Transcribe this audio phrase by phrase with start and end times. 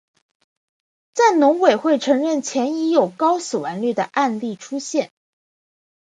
[1.13, 5.11] 在农委会承认前已有高死亡率的案例出现。